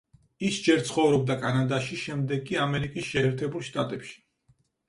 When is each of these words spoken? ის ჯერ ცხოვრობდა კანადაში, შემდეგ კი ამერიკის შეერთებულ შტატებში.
ის 0.47 0.55
ჯერ 0.67 0.79
ცხოვრობდა 0.87 1.35
კანადაში, 1.43 1.99
შემდეგ 2.05 2.43
კი 2.49 2.59
ამერიკის 2.65 3.11
შეერთებულ 3.13 3.67
შტატებში. 3.69 4.19